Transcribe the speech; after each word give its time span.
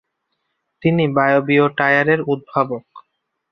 তিনি 0.81 1.03
বায়বীয় 1.15 1.65
টায়ারের 1.77 2.19
উদ্ভাবক। 2.23 2.85